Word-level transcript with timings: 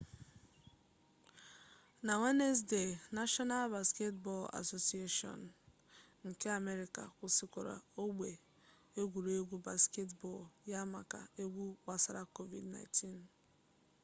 na 2.05 2.13
wenezdee 2.21 2.89
nashọnal 3.15 3.65
basketbọl 3.73 4.43
asosieshọn 4.59 5.41
nba 6.19 6.27
nke 6.31 6.47
amerịka 6.59 7.01
kwụsịrị 7.15 7.75
ogbe 8.03 8.29
egwuregwu 8.99 9.55
basketbọl 9.65 10.41
ya 10.71 10.81
maka 10.93 11.19
egwu 11.41 11.65
gbasara 11.83 12.21
covid-19 12.35 12.85